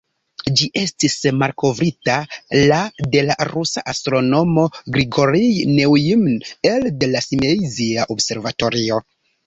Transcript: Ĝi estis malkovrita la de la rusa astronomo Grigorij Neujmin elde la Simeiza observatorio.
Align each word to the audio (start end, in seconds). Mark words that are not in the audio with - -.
Ĝi 0.59 0.67
estis 0.79 1.17
malkovrita 1.41 2.15
la 2.71 2.79
de 3.17 3.23
la 3.27 3.37
rusa 3.51 3.85
astronomo 3.95 4.67
Grigorij 4.99 5.45
Neujmin 5.77 6.45
elde 6.75 7.15
la 7.17 7.27
Simeiza 7.31 8.13
observatorio. 8.19 9.05